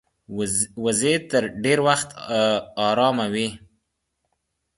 وزې 0.83 1.13
ډېر 1.63 1.79
وخت 1.87 2.09
آرامه 2.87 3.25
وي 3.33 3.47